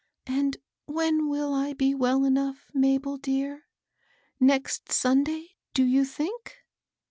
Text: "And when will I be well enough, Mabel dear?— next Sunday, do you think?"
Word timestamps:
"And 0.25 0.57
when 0.87 1.29
will 1.29 1.53
I 1.53 1.73
be 1.73 1.93
well 1.93 2.25
enough, 2.25 2.71
Mabel 2.73 3.17
dear?— 3.17 3.67
next 4.39 4.91
Sunday, 4.91 5.57
do 5.75 5.83
you 5.85 6.05
think?" 6.05 6.57